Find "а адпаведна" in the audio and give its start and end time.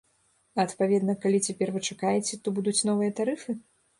0.57-1.15